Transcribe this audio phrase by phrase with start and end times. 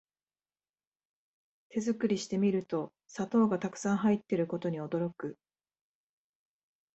[1.69, 5.37] 手作りしてみると砂糖がたくさん入ってることに驚く